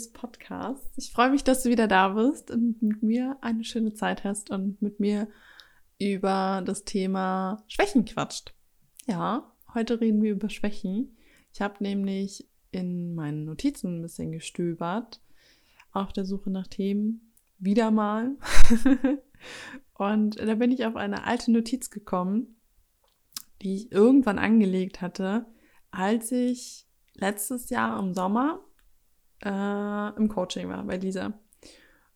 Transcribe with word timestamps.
Story 0.00 0.12
Days 0.12 0.12
Podcast. 0.12 0.92
Ich 0.96 1.12
freue 1.12 1.30
mich, 1.30 1.44
dass 1.44 1.62
du 1.62 1.68
wieder 1.68 1.86
da 1.86 2.08
bist 2.10 2.50
und 2.50 2.80
mit 2.82 3.02
mir 3.02 3.36
eine 3.40 3.64
schöne 3.64 3.92
Zeit 3.92 4.24
hast 4.24 4.50
und 4.50 4.80
mit 4.80 5.00
mir 5.00 5.28
über 5.98 6.62
das 6.64 6.84
Thema 6.84 7.62
Schwächen 7.68 8.04
quatscht. 8.04 8.54
Ja, 9.06 9.52
heute 9.74 10.00
reden 10.00 10.22
wir 10.22 10.32
über 10.32 10.48
Schwächen. 10.48 11.16
Ich 11.52 11.60
habe 11.60 11.82
nämlich 11.82 12.48
in 12.70 13.14
meinen 13.14 13.44
Notizen 13.44 13.98
ein 13.98 14.02
bisschen 14.02 14.32
gestöbert 14.32 15.20
auf 15.92 16.12
der 16.12 16.24
Suche 16.24 16.50
nach 16.50 16.66
Themen. 16.66 17.34
Wieder 17.58 17.90
mal. 17.90 18.36
und 19.94 20.38
da 20.38 20.54
bin 20.54 20.70
ich 20.70 20.86
auf 20.86 20.96
eine 20.96 21.24
alte 21.24 21.52
Notiz 21.52 21.90
gekommen, 21.90 22.56
die 23.60 23.74
ich 23.74 23.92
irgendwann 23.92 24.38
angelegt 24.38 25.02
hatte, 25.02 25.46
als 25.90 26.32
ich 26.32 26.86
letztes 27.14 27.68
Jahr 27.68 27.98
im 27.98 28.14
Sommer 28.14 28.64
äh, 29.44 30.16
im 30.16 30.28
Coaching 30.28 30.68
war 30.68 30.82
bei 30.84 30.96
Lisa. 30.96 31.32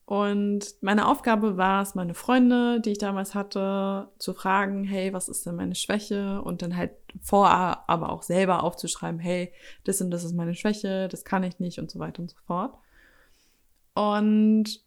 Und 0.06 0.74
meine 0.82 1.09
Aufgabe 1.09 1.56
war 1.56 1.80
es, 1.80 1.95
meine 1.95 2.12
Freunde, 2.12 2.80
die 2.80 2.92
ich 2.92 2.98
damals 2.98 3.34
hatte, 3.34 4.09
zu 4.19 4.34
fragen, 4.34 4.84
hey, 4.84 5.15
was 5.15 5.30
ist 5.30 5.46
denn 5.46 5.56
meine 5.56 5.74
Schwäche? 5.74 6.42
Und 6.42 6.60
dann 6.60 6.77
halt 6.77 6.92
vorher 7.23 7.88
aber 7.88 8.10
auch 8.10 8.23
selber 8.23 8.62
aufzuschreiben, 8.62 9.18
hey, 9.18 9.52
das 9.84 10.02
und 10.02 10.10
das 10.10 10.24
ist 10.24 10.34
meine 10.34 10.54
Schwäche, 10.54 11.09
das 11.09 11.24
kann 11.24 11.43
ich 11.43 11.59
nicht 11.59 11.79
und 11.79 11.90
so 11.90 11.99
weiter 11.99 12.21
und 12.21 12.30
so 12.30 12.37
fort. 12.46 12.76
Und 13.95 14.84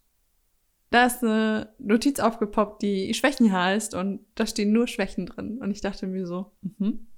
da 0.90 1.06
ist 1.06 1.22
eine 1.24 1.74
Notiz 1.78 2.20
aufgepoppt, 2.20 2.82
die 2.82 3.12
Schwächen 3.12 3.52
heißt 3.52 3.94
und 3.94 4.20
da 4.36 4.46
stehen 4.46 4.72
nur 4.72 4.86
Schwächen 4.86 5.26
drin. 5.26 5.58
Und 5.58 5.72
ich 5.72 5.80
dachte 5.80 6.06
mir 6.06 6.26
so, 6.26 6.52
mhm, 6.62 7.08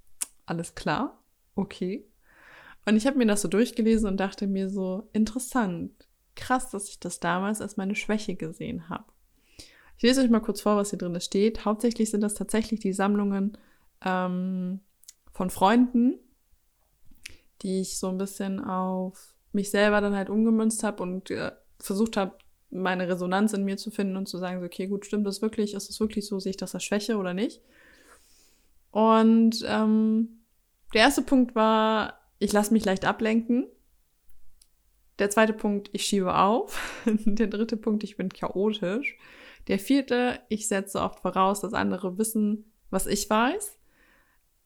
alles 0.47 0.75
klar, 0.75 1.19
okay. 1.55 2.10
Und 2.91 2.97
ich 2.97 3.07
habe 3.07 3.19
mir 3.19 3.27
das 3.27 3.43
so 3.43 3.47
durchgelesen 3.47 4.09
und 4.09 4.17
dachte 4.17 4.49
mir 4.49 4.69
so, 4.69 5.09
interessant, 5.13 5.93
krass, 6.35 6.71
dass 6.71 6.89
ich 6.89 6.99
das 6.99 7.21
damals 7.21 7.61
als 7.61 7.77
meine 7.77 7.95
Schwäche 7.95 8.35
gesehen 8.35 8.89
habe. 8.89 9.05
Ich 9.97 10.03
lese 10.03 10.21
euch 10.21 10.29
mal 10.29 10.41
kurz 10.41 10.61
vor, 10.61 10.75
was 10.75 10.91
hier 10.91 10.99
drin 10.99 11.21
steht. 11.21 11.65
Hauptsächlich 11.65 12.11
sind 12.11 12.21
das 12.21 12.35
tatsächlich 12.35 12.81
die 12.81 12.93
Sammlungen 12.93 13.57
ähm, 14.05 14.81
von 15.33 15.51
Freunden, 15.51 16.19
die 17.63 17.81
ich 17.81 17.97
so 17.97 18.09
ein 18.09 18.19
bisschen 18.19 18.59
auf 18.59 19.37
mich 19.53 19.71
selber 19.71 20.01
dann 20.01 20.17
halt 20.17 20.29
umgemünzt 20.29 20.83
habe 20.83 21.05
und 21.05 21.31
äh, 21.31 21.53
versucht 21.79 22.17
habe, 22.17 22.39
meine 22.71 23.09
Resonanz 23.09 23.53
in 23.53 23.65
mir 23.65 23.77
zu 23.77 23.93
finden 23.93 24.17
und 24.17 24.27
zu 24.27 24.39
sagen, 24.39 24.65
okay, 24.65 24.89
gut, 24.89 25.07
stimmt 25.07 25.29
das 25.29 25.43
wirklich? 25.43 25.75
Ist 25.75 25.91
es 25.91 26.01
wirklich 26.01 26.27
so? 26.27 26.41
Sehe 26.41 26.51
ich 26.51 26.57
das 26.57 26.75
als 26.75 26.83
Schwäche 26.83 27.19
oder 27.19 27.35
nicht? 27.35 27.63
Und 28.91 29.65
ähm, 29.69 30.41
der 30.93 31.03
erste 31.03 31.23
Punkt 31.23 31.55
war, 31.55 32.20
ich 32.41 32.53
lasse 32.53 32.73
mich 32.73 32.85
leicht 32.85 33.05
ablenken. 33.05 33.67
Der 35.21 35.31
zweite 35.31 35.53
Punkt, 35.53 35.91
ich 35.93 36.05
schiebe 36.07 36.37
auf. 36.37 37.03
Der 37.07 37.47
dritte 37.47 37.77
Punkt, 37.77 38.03
ich 38.03 38.17
bin 38.17 38.31
chaotisch. 38.31 39.17
Der 39.69 39.79
vierte, 39.79 40.41
ich 40.49 40.67
setze 40.67 41.01
oft 41.01 41.21
voraus, 41.21 41.61
dass 41.61 41.75
andere 41.75 42.17
wissen, 42.19 42.73
was 42.89 43.07
ich 43.07 43.29
weiß. 43.29 43.79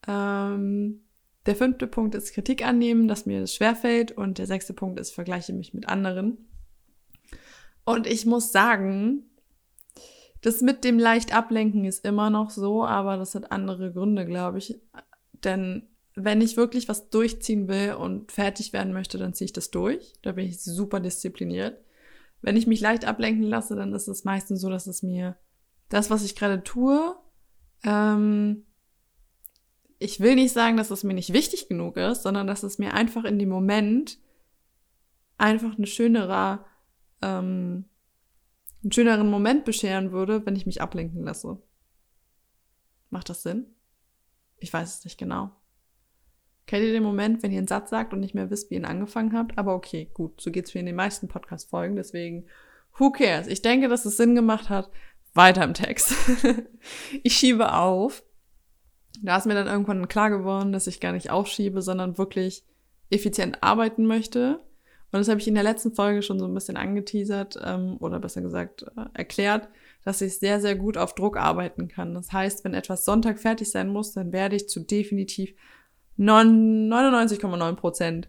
Ähm, 0.06 1.02
der 1.46 1.56
fünfte 1.56 1.88
Punkt 1.88 2.14
ist 2.14 2.32
Kritik 2.32 2.64
annehmen, 2.64 3.08
dass 3.08 3.26
mir 3.26 3.40
das 3.40 3.52
schwerfällt. 3.52 4.12
Und 4.12 4.38
der 4.38 4.46
sechste 4.46 4.72
Punkt 4.72 5.00
ist, 5.00 5.10
vergleiche 5.10 5.52
mich 5.52 5.74
mit 5.74 5.88
anderen. 5.88 6.48
Und 7.84 8.06
ich 8.06 8.24
muss 8.24 8.52
sagen, 8.52 9.24
das 10.40 10.60
mit 10.60 10.84
dem 10.84 11.00
leicht 11.00 11.34
ablenken 11.34 11.84
ist 11.84 12.04
immer 12.04 12.30
noch 12.30 12.50
so, 12.50 12.84
aber 12.84 13.16
das 13.16 13.34
hat 13.34 13.50
andere 13.50 13.92
Gründe, 13.92 14.24
glaube 14.24 14.58
ich. 14.58 14.80
Denn 15.42 15.88
wenn 16.14 16.40
ich 16.40 16.56
wirklich 16.56 16.88
was 16.88 17.10
durchziehen 17.10 17.68
will 17.68 17.94
und 17.94 18.30
fertig 18.30 18.72
werden 18.72 18.92
möchte, 18.92 19.18
dann 19.18 19.34
ziehe 19.34 19.46
ich 19.46 19.52
das 19.52 19.70
durch. 19.70 20.14
Da 20.22 20.32
bin 20.32 20.46
ich 20.46 20.60
super 20.62 21.00
diszipliniert. 21.00 21.82
Wenn 22.40 22.56
ich 22.56 22.66
mich 22.66 22.80
leicht 22.80 23.04
ablenken 23.04 23.44
lasse, 23.44 23.74
dann 23.74 23.92
ist 23.92 24.06
es 24.06 24.24
meistens 24.24 24.60
so, 24.60 24.70
dass 24.70 24.86
es 24.86 25.02
mir 25.02 25.36
das, 25.88 26.10
was 26.10 26.24
ich 26.24 26.36
gerade 26.36 26.62
tue, 26.62 27.16
ähm, 27.82 28.64
ich 29.98 30.20
will 30.20 30.34
nicht 30.34 30.52
sagen, 30.52 30.76
dass 30.76 30.90
es 30.90 31.04
mir 31.04 31.14
nicht 31.14 31.32
wichtig 31.32 31.68
genug 31.68 31.96
ist, 31.96 32.22
sondern 32.22 32.46
dass 32.46 32.62
es 32.62 32.78
mir 32.78 32.94
einfach 32.94 33.24
in 33.24 33.38
dem 33.38 33.48
Moment 33.48 34.18
einfach 35.38 35.76
eine 35.76 35.86
schönere, 35.86 36.64
ähm, 37.22 37.86
einen 38.82 38.92
schöneren 38.92 39.30
Moment 39.30 39.64
bescheren 39.64 40.12
würde, 40.12 40.44
wenn 40.44 40.56
ich 40.56 40.66
mich 40.66 40.82
ablenken 40.82 41.24
lasse. 41.24 41.58
Macht 43.10 43.28
das 43.28 43.42
Sinn? 43.42 43.66
Ich 44.58 44.72
weiß 44.72 44.98
es 44.98 45.04
nicht 45.04 45.18
genau. 45.18 45.50
Kennt 46.66 46.84
ihr 46.84 46.92
den 46.92 47.02
Moment, 47.02 47.42
wenn 47.42 47.52
ihr 47.52 47.58
einen 47.58 47.68
Satz 47.68 47.90
sagt 47.90 48.12
und 48.12 48.20
nicht 48.20 48.34
mehr 48.34 48.50
wisst, 48.50 48.70
wie 48.70 48.74
ihr 48.74 48.80
ihn 48.80 48.86
angefangen 48.86 49.36
habt? 49.36 49.58
Aber 49.58 49.74
okay, 49.74 50.10
gut, 50.14 50.40
so 50.40 50.50
geht's 50.50 50.74
mir 50.74 50.80
in 50.80 50.86
den 50.86 50.96
meisten 50.96 51.28
Podcast-Folgen, 51.28 51.96
deswegen 51.96 52.46
who 52.98 53.10
cares? 53.10 53.46
Ich 53.46 53.62
denke, 53.62 53.88
dass 53.88 54.04
es 54.04 54.16
Sinn 54.16 54.34
gemacht 54.34 54.70
hat. 54.70 54.90
Weiter 55.34 55.64
im 55.64 55.74
Text. 55.74 56.14
ich 57.22 57.36
schiebe 57.36 57.72
auf. 57.74 58.22
Da 59.22 59.36
ist 59.36 59.46
mir 59.46 59.54
dann 59.54 59.66
irgendwann 59.66 60.08
klar 60.08 60.30
geworden, 60.30 60.72
dass 60.72 60.86
ich 60.86 61.00
gar 61.00 61.12
nicht 61.12 61.30
aufschiebe, 61.30 61.82
sondern 61.82 62.18
wirklich 62.18 62.64
effizient 63.10 63.62
arbeiten 63.62 64.06
möchte. 64.06 64.60
Und 65.12 65.20
das 65.20 65.28
habe 65.28 65.40
ich 65.40 65.46
in 65.46 65.54
der 65.54 65.62
letzten 65.62 65.94
Folge 65.94 66.22
schon 66.22 66.38
so 66.38 66.46
ein 66.46 66.54
bisschen 66.54 66.76
angeteasert 66.76 67.56
ähm, 67.62 67.96
oder 68.00 68.18
besser 68.18 68.42
gesagt 68.42 68.84
äh, 68.96 69.04
erklärt, 69.14 69.68
dass 70.04 70.20
ich 70.20 70.38
sehr, 70.38 70.60
sehr 70.60 70.74
gut 70.74 70.98
auf 70.98 71.14
Druck 71.14 71.36
arbeiten 71.36 71.88
kann. 71.88 72.14
Das 72.14 72.32
heißt, 72.32 72.64
wenn 72.64 72.74
etwas 72.74 73.04
Sonntag 73.04 73.38
fertig 73.38 73.70
sein 73.70 73.88
muss, 73.88 74.12
dann 74.12 74.32
werde 74.32 74.56
ich 74.56 74.68
zu 74.68 74.80
definitiv 74.80 75.54
99,9 76.18 77.74
Prozent 77.74 78.28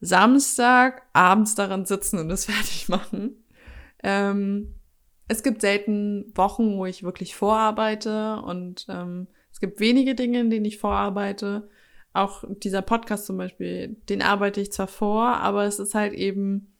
Samstag 0.00 1.02
abends 1.12 1.54
daran 1.54 1.84
sitzen 1.84 2.18
und 2.18 2.30
es 2.30 2.44
fertig 2.46 2.88
machen. 2.88 3.44
Ähm, 4.02 4.74
es 5.28 5.42
gibt 5.42 5.60
selten 5.60 6.32
Wochen, 6.34 6.76
wo 6.76 6.86
ich 6.86 7.04
wirklich 7.04 7.34
vorarbeite 7.34 8.42
und 8.44 8.86
ähm, 8.88 9.28
es 9.52 9.60
gibt 9.60 9.80
wenige 9.80 10.14
Dinge, 10.14 10.40
in 10.40 10.50
denen 10.50 10.64
ich 10.64 10.78
vorarbeite. 10.78 11.68
Auch 12.12 12.44
dieser 12.48 12.82
Podcast 12.82 13.26
zum 13.26 13.38
Beispiel, 13.38 13.96
den 14.08 14.20
arbeite 14.20 14.60
ich 14.60 14.72
zwar 14.72 14.88
vor, 14.88 15.28
aber 15.36 15.64
es 15.64 15.78
ist 15.78 15.94
halt 15.94 16.12
eben 16.12 16.71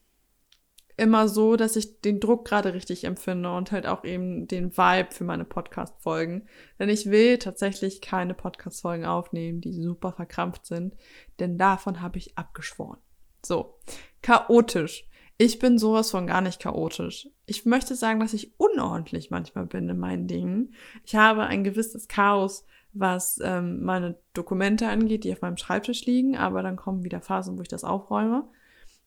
immer 1.03 1.29
so, 1.29 1.57
dass 1.57 1.77
ich 1.77 2.01
den 2.01 2.21
Druck 2.21 2.47
gerade 2.47 2.73
richtig 2.73 3.05
empfinde 3.05 3.53
und 3.53 3.73
halt 3.73 3.87
auch 3.87 4.05
eben 4.05 4.47
den 4.47 4.77
Vibe 4.77 5.11
für 5.11 5.25
meine 5.25 5.45
Podcast-Folgen. 5.45 6.47
Denn 6.79 6.89
ich 6.89 7.11
will 7.11 7.39
tatsächlich 7.39 8.01
keine 8.01 8.35
Podcast-Folgen 8.35 9.05
aufnehmen, 9.05 9.61
die 9.61 9.73
super 9.73 10.13
verkrampft 10.13 10.65
sind, 10.67 10.95
denn 11.41 11.59
davon 11.59 12.01
habe 12.01 12.19
ich 12.19 12.39
abgeschworen. 12.39 12.99
So, 13.45 13.79
chaotisch. 14.23 15.09
Ich 15.39 15.59
bin 15.59 15.77
sowas 15.77 16.11
von 16.11 16.29
gar 16.29 16.41
nicht 16.41 16.61
chaotisch. 16.61 17.29
Ich 17.47 17.67
möchte 17.67 17.97
sagen, 17.97 18.21
dass 18.21 18.33
ich 18.33 18.59
unordentlich 18.61 19.31
manchmal 19.31 19.67
bin 19.67 19.89
in 19.89 19.99
meinen 19.99 20.29
Dingen. 20.29 20.75
Ich 21.05 21.17
habe 21.17 21.43
ein 21.43 21.65
gewisses 21.65 22.07
Chaos, 22.07 22.65
was 22.93 23.41
ähm, 23.43 23.83
meine 23.83 24.19
Dokumente 24.35 24.87
angeht, 24.89 25.25
die 25.25 25.33
auf 25.33 25.41
meinem 25.41 25.57
Schreibtisch 25.57 26.05
liegen, 26.07 26.37
aber 26.37 26.63
dann 26.63 26.77
kommen 26.77 27.03
wieder 27.03 27.21
Phasen, 27.21 27.59
wo 27.59 27.63
ich 27.63 27.69
das 27.69 27.85
aufräume. 27.85 28.45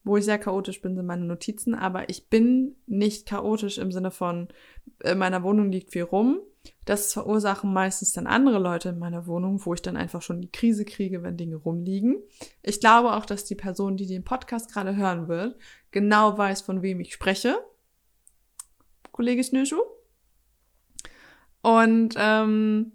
Wo 0.05 0.17
ich 0.17 0.25
sehr 0.25 0.38
chaotisch 0.38 0.81
bin, 0.81 0.95
sind 0.95 1.07
meine 1.07 1.25
Notizen, 1.25 1.73
aber 1.73 2.09
ich 2.09 2.29
bin 2.29 2.75
nicht 2.85 3.27
chaotisch 3.27 3.79
im 3.79 3.91
Sinne 3.91 4.11
von, 4.11 4.49
in 5.03 5.09
äh, 5.09 5.16
meiner 5.16 5.41
Wohnung 5.41 5.71
liegt 5.71 5.91
viel 5.91 6.03
rum. 6.03 6.39
Das 6.85 7.11
verursachen 7.11 7.73
meistens 7.73 8.13
dann 8.13 8.27
andere 8.27 8.59
Leute 8.59 8.89
in 8.89 8.99
meiner 8.99 9.25
Wohnung, 9.25 9.66
wo 9.66 9.73
ich 9.73 9.81
dann 9.81 9.97
einfach 9.97 10.22
schon 10.22 10.41
die 10.41 10.52
Krise 10.52 10.85
kriege, 10.85 11.23
wenn 11.23 11.37
Dinge 11.37 11.55
rumliegen. 11.55 12.17
Ich 12.61 12.79
glaube 12.79 13.13
auch, 13.13 13.25
dass 13.25 13.46
die 13.46 13.55
Person, 13.55 13.97
die 13.97 14.05
den 14.05 14.23
Podcast 14.23 14.72
gerade 14.72 14.96
hören 14.96 15.28
wird, 15.28 15.57
genau 15.90 16.37
weiß, 16.37 16.61
von 16.61 16.84
wem 16.84 16.99
ich 16.99 17.11
spreche. 17.11 17.58
Kollege 19.11 19.43
Snöschuh. 19.43 19.81
Und 21.63 22.13
ähm, 22.17 22.91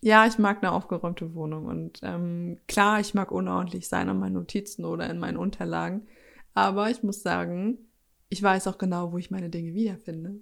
ja, 0.00 0.26
ich 0.26 0.38
mag 0.38 0.58
eine 0.62 0.70
aufgeräumte 0.70 1.34
Wohnung. 1.34 1.66
Und 1.66 2.00
ähm, 2.04 2.58
klar, 2.68 3.00
ich 3.00 3.14
mag 3.14 3.32
unordentlich 3.32 3.88
sein 3.88 4.08
an 4.08 4.20
meinen 4.20 4.34
Notizen 4.34 4.84
oder 4.84 5.10
in 5.10 5.18
meinen 5.18 5.36
Unterlagen. 5.36 6.06
Aber 6.54 6.90
ich 6.90 7.02
muss 7.02 7.22
sagen, 7.22 7.78
ich 8.28 8.42
weiß 8.42 8.66
auch 8.68 8.78
genau, 8.78 9.12
wo 9.12 9.18
ich 9.18 9.30
meine 9.30 9.50
Dinge 9.50 9.74
wiederfinde. 9.74 10.36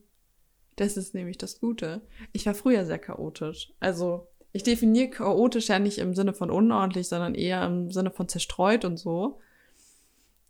Das 0.76 0.96
ist 0.96 1.14
nämlich 1.14 1.38
das 1.38 1.60
Gute. 1.60 2.02
Ich 2.32 2.46
war 2.46 2.54
früher 2.54 2.84
sehr 2.86 2.98
chaotisch. 2.98 3.72
Also 3.80 4.28
ich 4.52 4.62
definiere 4.62 5.10
chaotisch 5.10 5.68
ja 5.68 5.78
nicht 5.78 5.98
im 5.98 6.14
Sinne 6.14 6.34
von 6.34 6.50
unordentlich, 6.50 7.08
sondern 7.08 7.34
eher 7.34 7.64
im 7.66 7.90
Sinne 7.90 8.10
von 8.10 8.28
zerstreut 8.28 8.84
und 8.84 8.96
so. 8.96 9.40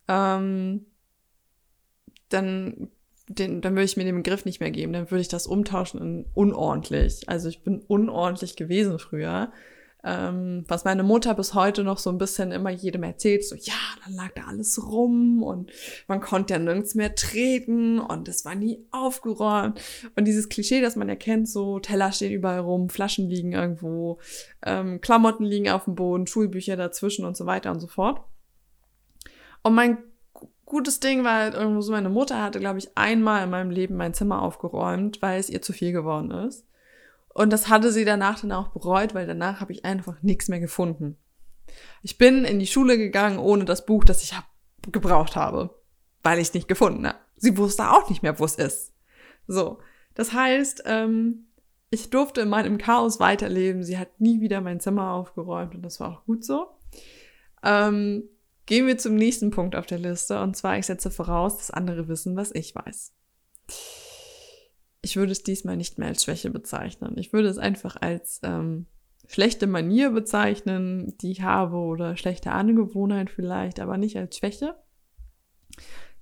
Ähm, 0.06 0.87
dann, 2.28 2.90
den, 3.28 3.60
dann 3.60 3.72
würde 3.75 3.84
ich 3.84 3.96
mir 3.96 4.05
den 4.05 4.16
Begriff 4.16 4.44
nicht 4.44 4.60
mehr 4.60 4.70
geben. 4.70 4.93
Dann 4.93 5.10
würde 5.10 5.22
ich 5.22 5.28
das 5.28 5.46
umtauschen 5.46 6.00
in 6.00 6.26
unordentlich. 6.34 7.28
Also 7.28 7.49
ich 7.49 7.62
bin 7.62 7.81
unordentlich 7.81 8.56
gewesen 8.56 8.99
früher. 8.99 9.52
Ähm, 10.05 10.65
was 10.69 10.85
meine 10.85 11.03
Mutter 11.03 11.35
bis 11.35 11.55
heute 11.55 11.83
noch 11.83 11.99
so 11.99 12.09
ein 12.11 12.19
bisschen 12.19 12.53
immer 12.53 12.71
jedem 12.71 13.03
erzählt, 13.03 13.45
so 13.45 13.56
ja, 13.56 13.75
dann 14.05 14.15
lag 14.15 14.31
da 14.37 14.43
alles 14.47 14.81
rum 14.87 15.43
und 15.43 15.73
man 16.06 16.21
konnte 16.21 16.55
ja 16.55 16.61
nirgends 16.61 16.95
mehr 16.95 17.17
treten 17.17 17.99
und 17.99 18.29
es 18.29 18.45
war 18.45 18.55
nie 18.55 18.87
aufgeräumt. 18.93 19.81
Und 20.15 20.25
dieses 20.25 20.49
Klischee, 20.49 20.81
das 20.81 20.95
man 20.95 21.09
erkennt, 21.09 21.49
so 21.49 21.81
Teller 21.81 22.12
stehen 22.12 22.33
überall 22.33 22.61
rum, 22.61 22.91
Flaschen 22.91 23.29
liegen 23.29 23.53
irgendwo, 23.53 24.19
ähm, 24.65 25.00
Klamotten 25.00 25.45
liegen 25.45 25.69
auf 25.69 25.85
dem 25.85 25.97
Boden, 25.97 26.29
Schulbücher 26.29 26.77
dazwischen 26.77 27.25
und 27.25 27.37
so 27.37 27.47
weiter 27.47 27.73
und 27.73 27.81
so 27.81 27.89
fort. 27.89 28.21
Und 29.62 29.75
mein 29.75 29.99
gutes 30.65 31.01
Ding 31.01 31.25
war 31.25 31.35
halt 31.35 31.55
irgendwo 31.55 31.81
so, 31.81 31.91
meine 31.91 32.09
Mutter 32.09 32.41
hatte, 32.41 32.61
glaube 32.61 32.79
ich, 32.79 32.97
einmal 32.97 33.43
in 33.43 33.51
meinem 33.51 33.71
Leben 33.71 33.97
mein 33.97 34.15
Zimmer 34.15 34.43
aufgeräumt, 34.43 35.21
weil 35.23 35.41
es 35.41 35.51
ihr 35.51 35.62
zu 35.62 35.73
viel 35.73 35.93
geworden 35.93 36.31
ist. 36.31 36.65
Und 37.38 37.52
das 37.52 37.69
hatte 37.69 37.93
sie 37.93 38.05
danach 38.05 38.40
dann 38.40 38.50
auch 38.50 38.73
bereut, 38.73 39.14
weil 39.14 39.25
danach 39.25 39.61
habe 39.61 39.70
ich 39.73 39.85
einfach 39.85 40.20
nichts 40.23 40.49
mehr 40.49 40.58
gefunden. 40.58 41.17
Ich 42.02 42.19
bin 42.19 42.44
in 42.44 42.58
die 42.58 42.67
Schule 42.67 42.99
gegangen 42.99 43.38
ohne 43.38 43.64
das 43.64 43.87
Buch, 43.87 44.02
das 44.02 44.25
ich 44.25 44.37
hab, 44.37 44.44
gebraucht 44.90 45.37
habe, 45.37 45.79
weil 46.25 46.40
ich 46.40 46.49
es 46.49 46.55
nicht 46.55 46.67
gefunden 46.67 47.06
habe. 47.06 47.19
Sie 47.37 47.56
wusste 47.56 47.93
auch 47.93 48.11
nicht 48.11 48.25
mehr, 48.25 48.40
wo 48.40 48.44
es 48.44 48.56
ist. 48.56 48.93
So, 49.46 49.79
das 50.14 50.32
heißt, 50.32 50.82
ähm, 50.87 51.46
ich 51.90 52.11
durfte 52.11 52.40
in 52.40 52.49
meinem 52.49 52.76
Chaos 52.76 53.20
weiterleben. 53.20 53.84
Sie 53.84 53.99
hat 53.99 54.20
nie 54.20 54.41
wieder 54.41 54.61
mein 54.61 54.81
Zimmer 54.81 55.12
aufgeräumt 55.12 55.76
und 55.76 55.82
das 55.82 56.00
war 56.00 56.11
auch 56.11 56.25
gut 56.25 56.44
so. 56.44 56.67
Ähm, 57.62 58.25
gehen 58.67 58.88
wir 58.88 58.99
zum 58.99 59.14
nächsten 59.14 59.52
Punkt 59.52 59.76
auf 59.76 59.87
der 59.87 60.00
Liste 60.00 60.43
und 60.43 60.56
zwar, 60.56 60.76
ich 60.76 60.87
setze 60.87 61.12
voraus, 61.12 61.58
dass 61.58 61.70
andere 61.70 62.08
wissen, 62.08 62.34
was 62.34 62.52
ich 62.52 62.75
weiß. 62.75 63.12
Ich 65.00 65.17
würde 65.17 65.33
es 65.33 65.43
diesmal 65.43 65.77
nicht 65.77 65.99
mehr 65.99 66.09
als 66.09 66.25
Schwäche 66.25 66.50
bezeichnen. 66.50 67.17
Ich 67.19 67.33
würde 67.33 67.49
es 67.49 67.59
einfach 67.59 67.97
als 68.00 68.41
ähm, 68.43 68.87
schlechte 69.27 69.67
Manier 69.67 70.11
bezeichnen, 70.11 71.17
die 71.19 71.31
ich 71.31 71.43
habe 71.43 71.77
oder 71.77 72.17
schlechte 72.17 72.53
Angewohnheit 72.53 73.31
vielleicht, 73.31 73.81
aber 73.81 73.97
nicht 73.97 74.17
als 74.17 74.37
Schwäche. 74.37 74.75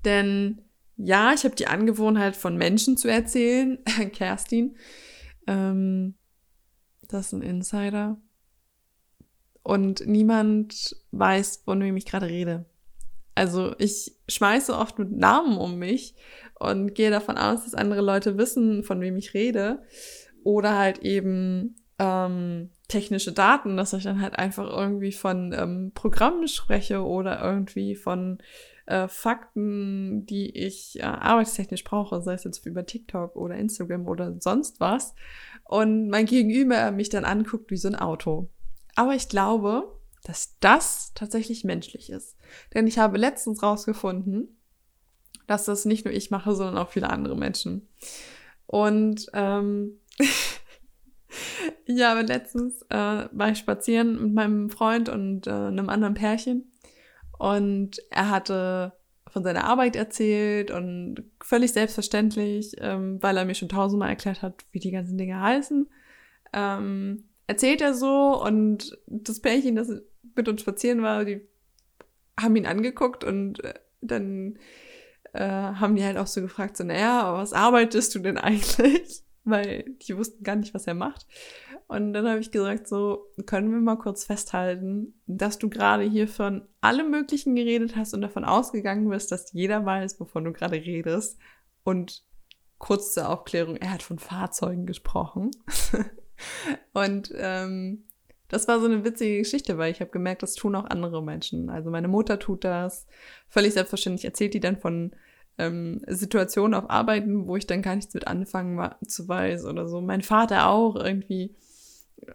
Denn 0.04 0.62
ja, 0.96 1.32
ich 1.32 1.44
habe 1.44 1.54
die 1.54 1.66
Angewohnheit 1.66 2.36
von 2.36 2.56
Menschen 2.56 2.96
zu 2.96 3.08
erzählen, 3.08 3.78
Kerstin. 4.12 4.76
Ähm, 5.46 6.14
das 7.08 7.26
ist 7.26 7.32
ein 7.32 7.42
Insider. 7.42 8.18
Und 9.62 10.06
niemand 10.06 10.96
weiß, 11.10 11.62
von 11.64 11.80
wem 11.80 11.96
ich 11.96 12.06
gerade 12.06 12.26
rede. 12.26 12.66
Also 13.36 13.74
ich 13.78 14.16
schmeiße 14.28 14.74
oft 14.74 14.98
mit 14.98 15.12
Namen 15.12 15.58
um 15.58 15.76
mich 15.78 16.14
und 16.58 16.94
gehe 16.94 17.10
davon 17.10 17.36
aus, 17.36 17.64
dass 17.64 17.74
andere 17.74 18.00
Leute 18.00 18.38
wissen, 18.38 18.82
von 18.82 19.00
wem 19.00 19.16
ich 19.16 19.34
rede. 19.34 19.82
Oder 20.42 20.78
halt 20.78 21.00
eben 21.00 21.76
ähm, 21.98 22.70
technische 22.88 23.32
Daten, 23.32 23.76
dass 23.76 23.92
ich 23.92 24.04
dann 24.04 24.22
halt 24.22 24.38
einfach 24.38 24.68
irgendwie 24.68 25.12
von 25.12 25.52
ähm, 25.52 25.92
Programmen 25.94 26.48
spreche 26.48 27.04
oder 27.04 27.42
irgendwie 27.42 27.94
von 27.94 28.38
äh, 28.86 29.06
Fakten, 29.06 30.24
die 30.24 30.56
ich 30.56 30.98
äh, 31.00 31.02
arbeitstechnisch 31.02 31.84
brauche, 31.84 32.22
sei 32.22 32.34
es 32.34 32.44
jetzt 32.44 32.64
über 32.64 32.86
TikTok 32.86 33.36
oder 33.36 33.56
Instagram 33.56 34.06
oder 34.06 34.34
sonst 34.40 34.80
was. 34.80 35.14
Und 35.64 36.08
mein 36.08 36.24
Gegenüber 36.24 36.90
mich 36.90 37.10
dann 37.10 37.26
anguckt 37.26 37.70
wie 37.70 37.76
so 37.76 37.88
ein 37.88 37.96
Auto. 37.96 38.48
Aber 38.94 39.14
ich 39.14 39.28
glaube, 39.28 39.95
dass 40.26 40.58
das 40.58 41.12
tatsächlich 41.14 41.62
menschlich 41.62 42.10
ist. 42.10 42.36
Denn 42.74 42.88
ich 42.88 42.98
habe 42.98 43.16
letztens 43.16 43.62
rausgefunden, 43.62 44.58
dass 45.46 45.66
das 45.66 45.84
nicht 45.84 46.04
nur 46.04 46.12
ich 46.12 46.32
mache, 46.32 46.54
sondern 46.54 46.78
auch 46.78 46.90
viele 46.90 47.10
andere 47.10 47.36
Menschen. 47.36 47.88
Und 48.66 49.26
ähm, 49.32 50.00
ich 51.84 52.02
habe 52.02 52.22
letztens 52.22 52.82
äh, 52.88 53.28
war 53.30 53.50
ich 53.50 53.58
spazieren 53.58 54.20
mit 54.20 54.34
meinem 54.34 54.70
Freund 54.70 55.08
und 55.08 55.46
äh, 55.46 55.50
einem 55.50 55.88
anderen 55.88 56.14
Pärchen 56.14 56.72
und 57.38 58.02
er 58.10 58.30
hatte 58.30 58.94
von 59.28 59.44
seiner 59.44 59.64
Arbeit 59.64 59.94
erzählt 59.94 60.72
und 60.72 61.22
völlig 61.40 61.72
selbstverständlich, 61.72 62.74
ähm, 62.78 63.22
weil 63.22 63.36
er 63.36 63.44
mir 63.44 63.54
schon 63.54 63.68
tausendmal 63.68 64.08
erklärt 64.08 64.42
hat, 64.42 64.64
wie 64.72 64.80
die 64.80 64.90
ganzen 64.90 65.18
Dinge 65.18 65.40
heißen, 65.40 65.88
ähm, 66.52 67.24
erzählt 67.46 67.80
er 67.80 67.94
so 67.94 68.42
und 68.42 68.98
das 69.06 69.40
Pärchen, 69.40 69.76
das 69.76 69.92
mit 70.36 70.48
uns 70.48 70.60
spazieren 70.60 71.02
war, 71.02 71.24
die 71.24 71.40
haben 72.38 72.56
ihn 72.56 72.66
angeguckt 72.66 73.24
und 73.24 73.64
äh, 73.64 73.74
dann 74.00 74.58
äh, 75.32 75.48
haben 75.48 75.96
die 75.96 76.04
halt 76.04 76.16
auch 76.16 76.26
so 76.26 76.40
gefragt, 76.40 76.76
so, 76.76 76.84
naja, 76.84 77.32
was 77.34 77.52
arbeitest 77.52 78.14
du 78.14 78.18
denn 78.20 78.38
eigentlich? 78.38 79.22
Weil 79.44 79.84
die 80.02 80.16
wussten 80.16 80.42
gar 80.42 80.56
nicht, 80.56 80.74
was 80.74 80.86
er 80.86 80.94
macht. 80.94 81.26
Und 81.88 82.14
dann 82.14 82.26
habe 82.26 82.40
ich 82.40 82.50
gesagt, 82.50 82.88
so, 82.88 83.32
können 83.46 83.70
wir 83.70 83.78
mal 83.78 83.96
kurz 83.96 84.24
festhalten, 84.24 85.14
dass 85.26 85.58
du 85.58 85.68
gerade 85.68 86.02
hier 86.02 86.26
von 86.26 86.66
allem 86.80 87.10
Möglichen 87.10 87.54
geredet 87.54 87.94
hast 87.94 88.12
und 88.12 88.22
davon 88.22 88.44
ausgegangen 88.44 89.08
bist, 89.08 89.30
dass 89.30 89.52
jeder 89.52 89.84
weiß, 89.86 90.18
wovon 90.18 90.44
du 90.44 90.52
gerade 90.52 90.76
redest. 90.76 91.38
Und 91.84 92.24
kurz 92.78 93.14
zur 93.14 93.28
Aufklärung, 93.28 93.76
er 93.76 93.92
hat 93.92 94.02
von 94.02 94.18
Fahrzeugen 94.18 94.84
gesprochen. 94.84 95.52
und 96.92 97.32
ähm, 97.36 98.05
das 98.48 98.68
war 98.68 98.80
so 98.80 98.86
eine 98.86 99.04
witzige 99.04 99.38
Geschichte, 99.38 99.78
weil 99.78 99.90
ich 99.90 100.00
habe 100.00 100.10
gemerkt, 100.10 100.42
das 100.42 100.54
tun 100.54 100.74
auch 100.74 100.84
andere 100.84 101.22
Menschen. 101.22 101.70
Also 101.70 101.90
meine 101.90 102.08
Mutter 102.08 102.38
tut 102.38 102.64
das. 102.64 103.06
Völlig 103.48 103.74
selbstverständlich 103.74 104.24
erzählt 104.24 104.54
die 104.54 104.60
dann 104.60 104.76
von 104.76 105.12
ähm, 105.58 106.02
Situationen 106.06 106.74
auf 106.74 106.90
Arbeiten, 106.90 107.46
wo 107.46 107.56
ich 107.56 107.66
dann 107.66 107.82
gar 107.82 107.96
nichts 107.96 108.14
mit 108.14 108.26
anfangen 108.26 108.90
zu 109.06 109.28
weiß 109.28 109.64
oder 109.64 109.88
so. 109.88 110.00
Mein 110.00 110.22
Vater 110.22 110.68
auch 110.68 110.96
irgendwie 110.96 111.54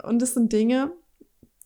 und 0.04 0.22
das 0.22 0.34
sind 0.34 0.54
Dinge, 0.54 0.92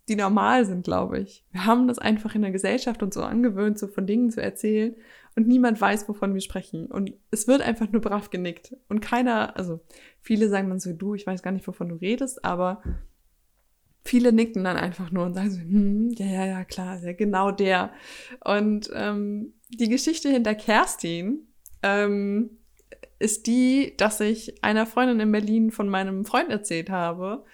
die 0.07 0.15
normal 0.15 0.65
sind, 0.65 0.83
glaube 0.83 1.19
ich. 1.19 1.43
Wir 1.51 1.65
haben 1.65 1.87
das 1.87 1.99
einfach 1.99 2.35
in 2.35 2.43
der 2.43 2.51
Gesellschaft 2.51 3.01
uns 3.01 3.15
so 3.15 3.23
angewöhnt, 3.23 3.79
so 3.79 3.87
von 3.87 4.05
Dingen 4.05 4.29
zu 4.29 4.41
erzählen 4.41 4.95
und 5.35 5.47
niemand 5.47 5.81
weiß, 5.81 6.07
wovon 6.07 6.33
wir 6.33 6.41
sprechen. 6.41 6.85
Und 6.85 7.13
es 7.31 7.47
wird 7.47 7.61
einfach 7.61 7.91
nur 7.91 8.01
brav 8.01 8.29
genickt. 8.29 8.75
Und 8.87 9.01
keiner, 9.01 9.57
also 9.57 9.81
viele 10.21 10.47
sagen 10.49 10.69
dann 10.69 10.79
so, 10.79 10.93
du, 10.93 11.15
ich 11.15 11.25
weiß 11.25 11.41
gar 11.41 11.51
nicht, 11.51 11.67
wovon 11.67 11.89
du 11.89 11.95
redest, 11.95 12.45
aber 12.45 12.81
viele 14.05 14.31
nicken 14.31 14.63
dann 14.63 14.77
einfach 14.77 15.11
nur 15.11 15.25
und 15.25 15.33
sagen 15.33 15.51
so, 15.51 15.59
hm, 15.59 16.11
ja, 16.11 16.25
ja, 16.25 16.45
ja, 16.45 16.63
klar, 16.63 16.99
ja, 17.03 17.13
genau 17.13 17.51
der. 17.51 17.91
Und 18.43 18.89
ähm, 18.93 19.55
die 19.69 19.89
Geschichte 19.89 20.29
hinter 20.29 20.53
Kerstin 20.53 21.47
ähm, 21.81 22.51
ist 23.19 23.47
die, 23.47 23.95
dass 23.97 24.19
ich 24.19 24.63
einer 24.63 24.85
Freundin 24.85 25.19
in 25.19 25.31
Berlin 25.31 25.71
von 25.71 25.89
meinem 25.89 26.25
Freund 26.25 26.49
erzählt 26.49 26.89
habe 26.89 27.45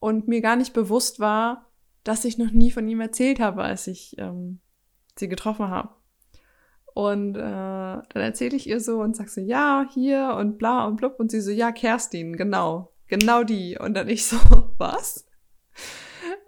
und 0.00 0.26
mir 0.26 0.40
gar 0.40 0.56
nicht 0.56 0.72
bewusst 0.72 1.20
war, 1.20 1.70
dass 2.02 2.24
ich 2.24 2.36
noch 2.36 2.50
nie 2.50 2.72
von 2.72 2.88
ihm 2.88 3.00
erzählt 3.00 3.38
habe, 3.38 3.62
als 3.62 3.86
ich 3.86 4.16
ähm, 4.18 4.58
sie 5.16 5.28
getroffen 5.28 5.68
habe. 5.68 5.90
Und 6.94 7.36
äh, 7.36 7.40
dann 7.40 8.04
erzähle 8.14 8.56
ich 8.56 8.68
ihr 8.68 8.80
so 8.80 8.98
und 9.00 9.16
sag 9.16 9.28
so, 9.28 9.40
ja, 9.40 9.86
hier 9.94 10.36
und 10.38 10.58
bla 10.58 10.84
und 10.84 10.96
blub. 10.96 11.18
Und 11.20 11.30
sie 11.30 11.40
so, 11.40 11.52
ja, 11.52 11.72
Kerstin, 11.72 12.36
genau, 12.36 12.92
genau 13.06 13.44
die. 13.44 13.78
Und 13.78 13.94
dann 13.94 14.08
ich 14.08 14.26
so, 14.26 14.36
was? 14.78 15.26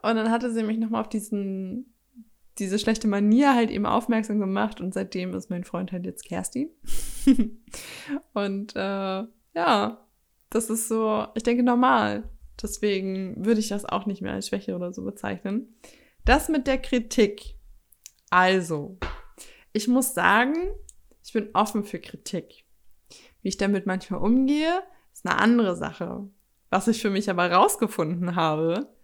Und 0.04 0.16
dann 0.16 0.30
hatte 0.30 0.52
sie 0.52 0.62
mich 0.62 0.76
nochmal 0.76 1.00
auf 1.00 1.08
diesen, 1.08 1.94
diese 2.58 2.78
schlechte 2.78 3.08
Manier 3.08 3.54
halt 3.54 3.70
eben 3.70 3.86
aufmerksam 3.86 4.38
gemacht 4.38 4.82
und 4.82 4.92
seitdem 4.92 5.32
ist 5.32 5.48
mein 5.48 5.64
Freund 5.64 5.92
halt 5.92 6.04
jetzt 6.04 6.26
Kerstin. 6.26 6.68
und 8.34 8.76
äh, 8.76 9.24
ja, 9.54 10.06
das 10.50 10.68
ist 10.68 10.88
so, 10.88 11.26
ich 11.34 11.42
denke, 11.42 11.62
normal. 11.62 12.28
Deswegen 12.62 13.46
würde 13.46 13.60
ich 13.60 13.68
das 13.68 13.86
auch 13.86 14.04
nicht 14.04 14.20
mehr 14.20 14.34
als 14.34 14.48
Schwäche 14.48 14.76
oder 14.76 14.92
so 14.92 15.02
bezeichnen. 15.04 15.74
Das 16.26 16.50
mit 16.50 16.66
der 16.66 16.76
Kritik. 16.78 17.54
Also, 18.28 18.98
ich 19.72 19.88
muss 19.88 20.12
sagen, 20.12 20.54
ich 21.24 21.32
bin 21.32 21.48
offen 21.54 21.82
für 21.82 21.98
Kritik. 21.98 22.66
Wie 23.40 23.48
ich 23.48 23.56
damit 23.56 23.86
manchmal 23.86 24.20
umgehe, 24.20 24.82
ist 25.14 25.26
eine 25.26 25.38
andere 25.38 25.76
Sache. 25.76 26.28
Was 26.68 26.88
ich 26.88 27.00
für 27.00 27.10
mich 27.10 27.30
aber 27.30 27.50
rausgefunden 27.50 28.36
habe, 28.36 28.94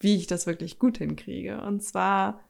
wie 0.00 0.16
ich 0.16 0.26
das 0.26 0.46
wirklich 0.46 0.78
gut 0.78 0.98
hinkriege. 0.98 1.60
Und 1.60 1.82
zwar, 1.82 2.40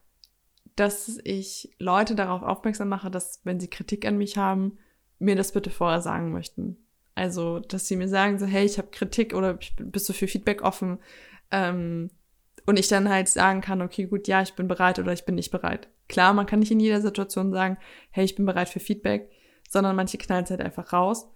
dass 0.75 1.19
ich 1.23 1.75
Leute 1.79 2.15
darauf 2.15 2.43
aufmerksam 2.43 2.89
mache, 2.89 3.09
dass, 3.11 3.41
wenn 3.43 3.59
sie 3.59 3.69
Kritik 3.69 4.05
an 4.05 4.17
mich 4.17 4.37
haben, 4.37 4.77
mir 5.17 5.35
das 5.35 5.51
bitte 5.51 5.69
vorher 5.69 6.01
sagen 6.01 6.31
möchten. 6.31 6.77
Also, 7.15 7.59
dass 7.59 7.87
sie 7.87 7.97
mir 7.97 8.07
sagen, 8.07 8.39
so, 8.39 8.45
hey, 8.45 8.65
ich 8.65 8.77
habe 8.77 8.89
Kritik 8.91 9.33
oder 9.33 9.59
bist 9.77 10.07
du 10.07 10.13
für 10.13 10.27
Feedback 10.27 10.61
offen? 10.61 10.99
Ähm, 11.51 12.09
und 12.65 12.77
ich 12.77 12.87
dann 12.87 13.09
halt 13.09 13.27
sagen 13.27 13.61
kann, 13.61 13.81
okay, 13.81 14.05
gut, 14.05 14.27
ja, 14.27 14.41
ich 14.41 14.53
bin 14.53 14.67
bereit 14.67 14.99
oder 14.99 15.11
ich 15.11 15.25
bin 15.25 15.35
nicht 15.35 15.51
bereit. 15.51 15.89
Klar, 16.07 16.33
man 16.33 16.45
kann 16.45 16.59
nicht 16.59 16.71
in 16.71 16.79
jeder 16.79 17.01
Situation 17.01 17.51
sagen, 17.51 17.77
hey, 18.11 18.23
ich 18.23 18.35
bin 18.35 18.45
bereit 18.45 18.69
für 18.69 18.79
Feedback, 18.79 19.29
sondern 19.67 19.95
manche 19.95 20.17
knallen 20.17 20.43
es 20.43 20.49
halt 20.51 20.61
einfach 20.61 20.93
raus. 20.93 21.27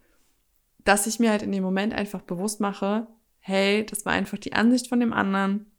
Dass 0.86 1.08
ich 1.08 1.20
mir 1.20 1.32
halt 1.32 1.42
in 1.42 1.52
dem 1.52 1.64
Moment 1.64 1.94
einfach 1.94 2.22
bewusst 2.22 2.60
mache, 2.60 3.08
hey, 3.40 3.86
das 3.86 4.06
war 4.06 4.14
einfach 4.14 4.38
die 4.38 4.54
Ansicht 4.54 4.88
von 4.88 5.00
dem 5.00 5.12
anderen. 5.12 5.73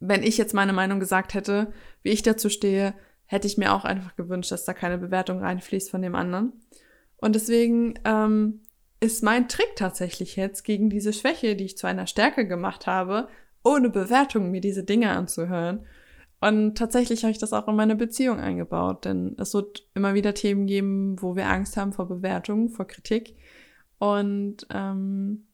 Wenn 0.00 0.22
ich 0.22 0.38
jetzt 0.38 0.54
meine 0.54 0.72
Meinung 0.72 1.00
gesagt 1.00 1.34
hätte, 1.34 1.72
wie 2.02 2.10
ich 2.10 2.22
dazu 2.22 2.48
stehe, 2.48 2.94
hätte 3.26 3.46
ich 3.46 3.58
mir 3.58 3.74
auch 3.74 3.84
einfach 3.84 4.16
gewünscht, 4.16 4.52
dass 4.52 4.64
da 4.64 4.72
keine 4.72 4.98
Bewertung 4.98 5.40
reinfließt 5.40 5.90
von 5.90 6.02
dem 6.02 6.14
anderen. 6.14 6.52
Und 7.16 7.34
deswegen 7.34 7.94
ähm, 8.04 8.62
ist 9.00 9.22
mein 9.22 9.48
Trick 9.48 9.76
tatsächlich 9.76 10.36
jetzt 10.36 10.62
gegen 10.62 10.88
diese 10.88 11.12
Schwäche, 11.12 11.56
die 11.56 11.64
ich 11.64 11.76
zu 11.76 11.86
einer 11.86 12.06
Stärke 12.06 12.46
gemacht 12.46 12.86
habe, 12.86 13.28
ohne 13.64 13.90
Bewertung 13.90 14.50
mir 14.50 14.60
diese 14.60 14.84
Dinge 14.84 15.10
anzuhören. 15.10 15.84
Und 16.40 16.78
tatsächlich 16.78 17.24
habe 17.24 17.32
ich 17.32 17.38
das 17.38 17.52
auch 17.52 17.66
in 17.66 17.74
meine 17.74 17.96
Beziehung 17.96 18.38
eingebaut, 18.38 19.04
denn 19.04 19.34
es 19.38 19.54
wird 19.54 19.88
immer 19.94 20.14
wieder 20.14 20.34
Themen 20.34 20.66
geben, 20.66 21.20
wo 21.20 21.34
wir 21.34 21.48
Angst 21.48 21.76
haben 21.76 21.92
vor 21.92 22.06
Bewertung, 22.06 22.70
vor 22.70 22.86
Kritik. 22.86 23.36
Und 23.98 24.66
ähm, 24.72 25.47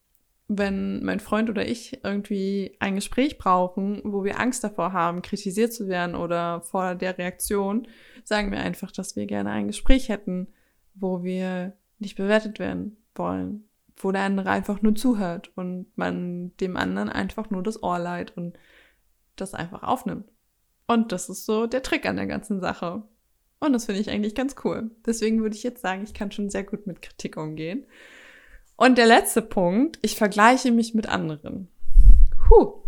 wenn 0.48 1.02
mein 1.02 1.20
Freund 1.20 1.48
oder 1.48 1.66
ich 1.66 2.04
irgendwie 2.04 2.76
ein 2.78 2.96
Gespräch 2.96 3.38
brauchen, 3.38 4.02
wo 4.04 4.24
wir 4.24 4.38
Angst 4.38 4.62
davor 4.62 4.92
haben, 4.92 5.22
kritisiert 5.22 5.72
zu 5.72 5.88
werden 5.88 6.14
oder 6.14 6.60
vor 6.60 6.94
der 6.94 7.16
Reaktion, 7.16 7.88
sagen 8.24 8.50
wir 8.50 8.58
einfach, 8.58 8.90
dass 8.90 9.16
wir 9.16 9.26
gerne 9.26 9.50
ein 9.50 9.68
Gespräch 9.68 10.10
hätten, 10.10 10.48
wo 10.94 11.22
wir 11.22 11.76
nicht 11.98 12.16
bewertet 12.16 12.58
werden 12.58 12.98
wollen, 13.14 13.68
wo 13.96 14.12
der 14.12 14.22
andere 14.22 14.50
einfach 14.50 14.82
nur 14.82 14.94
zuhört 14.94 15.50
und 15.56 15.86
man 15.96 16.54
dem 16.58 16.76
anderen 16.76 17.08
einfach 17.08 17.50
nur 17.50 17.62
das 17.62 17.82
Ohr 17.82 17.98
leiht 17.98 18.36
und 18.36 18.58
das 19.36 19.54
einfach 19.54 19.82
aufnimmt. 19.82 20.30
Und 20.86 21.12
das 21.12 21.30
ist 21.30 21.46
so 21.46 21.66
der 21.66 21.82
Trick 21.82 22.04
an 22.06 22.16
der 22.16 22.26
ganzen 22.26 22.60
Sache. 22.60 23.02
Und 23.60 23.72
das 23.72 23.86
finde 23.86 24.02
ich 24.02 24.10
eigentlich 24.10 24.34
ganz 24.34 24.56
cool. 24.64 24.90
Deswegen 25.06 25.40
würde 25.40 25.56
ich 25.56 25.62
jetzt 25.62 25.80
sagen, 25.80 26.02
ich 26.04 26.12
kann 26.12 26.30
schon 26.30 26.50
sehr 26.50 26.64
gut 26.64 26.86
mit 26.86 27.00
Kritik 27.00 27.38
umgehen. 27.38 27.86
Und 28.76 28.98
der 28.98 29.06
letzte 29.06 29.42
Punkt, 29.42 29.98
ich 30.02 30.16
vergleiche 30.16 30.72
mich 30.72 30.94
mit 30.94 31.08
anderen. 31.08 31.68
Huh. 32.50 32.82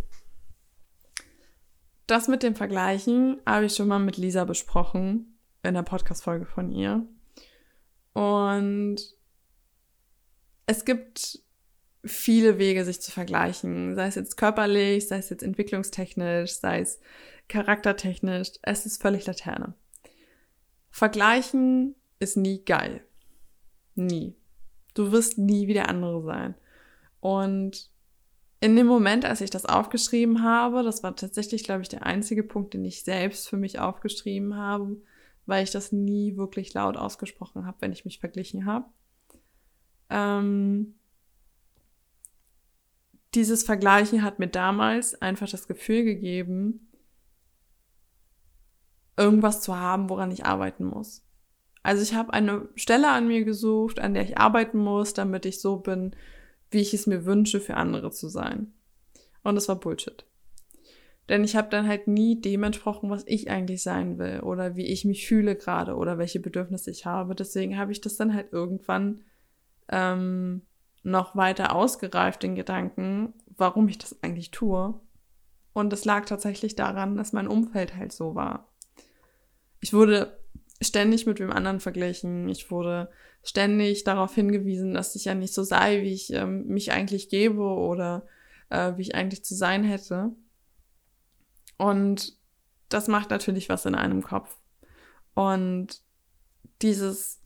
Das 2.06 2.28
mit 2.28 2.42
dem 2.42 2.54
Vergleichen 2.54 3.40
habe 3.46 3.66
ich 3.66 3.74
schon 3.74 3.88
mal 3.88 3.98
mit 3.98 4.16
Lisa 4.16 4.44
besprochen 4.44 5.38
in 5.62 5.74
der 5.74 5.82
Podcast-Folge 5.82 6.46
von 6.46 6.70
ihr. 6.70 7.06
Und 8.12 8.96
es 10.66 10.84
gibt 10.84 11.40
viele 12.04 12.58
Wege, 12.58 12.84
sich 12.84 13.00
zu 13.00 13.10
vergleichen, 13.10 13.94
sei 13.94 14.06
es 14.06 14.14
jetzt 14.14 14.36
körperlich, 14.36 15.08
sei 15.08 15.18
es 15.18 15.30
jetzt 15.30 15.42
entwicklungstechnisch, 15.42 16.52
sei 16.52 16.80
es 16.80 17.00
charaktertechnisch. 17.48 18.52
Es 18.62 18.86
ist 18.86 19.02
völlig 19.02 19.26
Laterne. 19.26 19.74
Vergleichen 20.90 21.94
ist 22.18 22.36
nie 22.36 22.64
geil. 22.64 23.04
Nie. 23.94 24.36
Du 24.96 25.12
wirst 25.12 25.38
nie 25.38 25.68
wie 25.68 25.74
der 25.74 25.88
andere 25.88 26.22
sein. 26.22 26.54
Und 27.20 27.90
in 28.60 28.74
dem 28.74 28.86
Moment, 28.86 29.24
als 29.24 29.42
ich 29.42 29.50
das 29.50 29.66
aufgeschrieben 29.66 30.42
habe, 30.42 30.82
das 30.82 31.02
war 31.02 31.14
tatsächlich, 31.14 31.64
glaube 31.64 31.82
ich, 31.82 31.88
der 31.88 32.06
einzige 32.06 32.42
Punkt, 32.42 32.72
den 32.72 32.84
ich 32.84 33.04
selbst 33.04 33.48
für 33.48 33.58
mich 33.58 33.78
aufgeschrieben 33.78 34.56
habe, 34.56 34.96
weil 35.44 35.62
ich 35.62 35.70
das 35.70 35.92
nie 35.92 36.36
wirklich 36.36 36.72
laut 36.72 36.96
ausgesprochen 36.96 37.66
habe, 37.66 37.76
wenn 37.80 37.92
ich 37.92 38.04
mich 38.06 38.18
verglichen 38.18 38.64
habe. 38.64 38.86
Ähm, 40.08 40.94
dieses 43.34 43.64
Vergleichen 43.64 44.22
hat 44.22 44.38
mir 44.38 44.48
damals 44.48 45.20
einfach 45.20 45.48
das 45.48 45.68
Gefühl 45.68 46.04
gegeben, 46.04 46.90
irgendwas 49.18 49.60
zu 49.60 49.76
haben, 49.76 50.08
woran 50.08 50.30
ich 50.30 50.46
arbeiten 50.46 50.84
muss. 50.84 51.25
Also 51.86 52.02
ich 52.02 52.14
habe 52.14 52.32
eine 52.32 52.68
Stelle 52.74 53.12
an 53.12 53.28
mir 53.28 53.44
gesucht, 53.44 54.00
an 54.00 54.12
der 54.12 54.24
ich 54.24 54.38
arbeiten 54.38 54.76
muss, 54.76 55.14
damit 55.14 55.46
ich 55.46 55.60
so 55.60 55.76
bin, 55.76 56.16
wie 56.68 56.80
ich 56.80 56.92
es 56.92 57.06
mir 57.06 57.24
wünsche, 57.24 57.60
für 57.60 57.76
andere 57.76 58.10
zu 58.10 58.28
sein. 58.28 58.74
Und 59.44 59.54
das 59.54 59.68
war 59.68 59.76
Bullshit. 59.76 60.26
Denn 61.28 61.44
ich 61.44 61.54
habe 61.54 61.68
dann 61.70 61.86
halt 61.86 62.08
nie 62.08 62.40
dem 62.40 62.64
entsprochen, 62.64 63.08
was 63.08 63.22
ich 63.28 63.50
eigentlich 63.50 63.84
sein 63.84 64.18
will 64.18 64.40
oder 64.40 64.74
wie 64.74 64.86
ich 64.86 65.04
mich 65.04 65.28
fühle 65.28 65.54
gerade 65.54 65.94
oder 65.94 66.18
welche 66.18 66.40
Bedürfnisse 66.40 66.90
ich 66.90 67.06
habe. 67.06 67.36
Deswegen 67.36 67.78
habe 67.78 67.92
ich 67.92 68.00
das 68.00 68.16
dann 68.16 68.34
halt 68.34 68.52
irgendwann 68.52 69.22
ähm, 69.88 70.62
noch 71.04 71.36
weiter 71.36 71.72
ausgereift, 71.72 72.42
den 72.42 72.56
Gedanken, 72.56 73.32
warum 73.56 73.86
ich 73.86 73.98
das 73.98 74.24
eigentlich 74.24 74.50
tue. 74.50 75.00
Und 75.72 75.92
es 75.92 76.04
lag 76.04 76.24
tatsächlich 76.24 76.74
daran, 76.74 77.16
dass 77.16 77.32
mein 77.32 77.46
Umfeld 77.46 77.94
halt 77.94 78.10
so 78.10 78.34
war. 78.34 78.72
Ich 79.78 79.92
wurde 79.92 80.36
ständig 80.82 81.26
mit 81.26 81.40
wem 81.40 81.50
anderen 81.50 81.80
verglichen. 81.80 82.48
Ich 82.48 82.70
wurde 82.70 83.10
ständig 83.42 84.04
darauf 84.04 84.34
hingewiesen, 84.34 84.92
dass 84.92 85.14
ich 85.14 85.24
ja 85.24 85.34
nicht 85.34 85.54
so 85.54 85.62
sei, 85.62 86.02
wie 86.02 86.12
ich 86.12 86.32
ähm, 86.32 86.66
mich 86.66 86.92
eigentlich 86.92 87.28
gebe 87.28 87.62
oder 87.62 88.26
äh, 88.70 88.92
wie 88.96 89.02
ich 89.02 89.14
eigentlich 89.14 89.44
zu 89.44 89.54
sein 89.54 89.84
hätte. 89.84 90.32
Und 91.78 92.36
das 92.88 93.08
macht 93.08 93.30
natürlich 93.30 93.68
was 93.68 93.86
in 93.86 93.94
einem 93.94 94.22
Kopf. 94.22 94.56
Und 95.34 96.00
dieses, 96.82 97.40